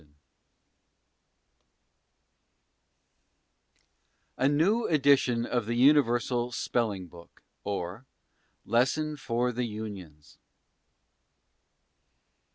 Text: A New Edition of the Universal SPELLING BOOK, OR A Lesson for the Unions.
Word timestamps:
A 4.35 4.49
New 4.49 4.87
Edition 4.87 5.45
of 5.45 5.67
the 5.67 5.75
Universal 5.75 6.53
SPELLING 6.53 7.05
BOOK, 7.05 7.43
OR 7.63 8.07
A 8.65 8.69
Lesson 8.71 9.17
for 9.17 9.51
the 9.51 9.65
Unions. 9.65 10.39